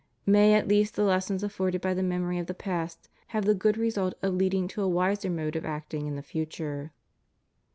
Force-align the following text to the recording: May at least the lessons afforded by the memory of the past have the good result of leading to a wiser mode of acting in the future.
May 0.25 0.55
at 0.55 0.67
least 0.67 0.95
the 0.95 1.03
lessons 1.03 1.43
afforded 1.43 1.79
by 1.79 1.93
the 1.93 2.01
memory 2.01 2.39
of 2.39 2.47
the 2.47 2.55
past 2.55 3.07
have 3.27 3.45
the 3.45 3.53
good 3.53 3.77
result 3.77 4.15
of 4.23 4.33
leading 4.33 4.67
to 4.69 4.81
a 4.81 4.89
wiser 4.89 5.29
mode 5.29 5.55
of 5.55 5.63
acting 5.63 6.07
in 6.07 6.15
the 6.15 6.23
future. 6.23 6.91